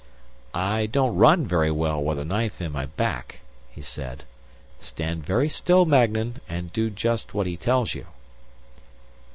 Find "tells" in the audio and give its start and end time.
7.55-7.93